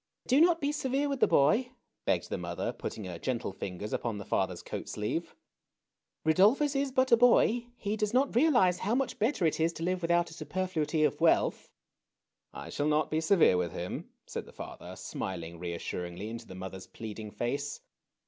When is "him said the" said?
13.73-14.53